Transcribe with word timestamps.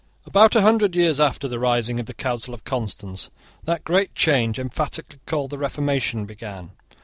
About 0.25 0.55
a 0.55 0.63
hundred 0.63 0.95
years 0.95 1.19
after 1.19 1.47
the 1.47 1.59
rising 1.59 1.99
of 1.99 2.07
the 2.07 2.13
Council 2.15 2.55
of 2.55 2.63
Constance, 2.63 3.29
that 3.65 3.83
great 3.83 4.15
change 4.15 4.57
emphatically 4.57 5.19
called 5.27 5.51
the 5.51 5.59
Reformation 5.59 6.25
began. 6.25 6.71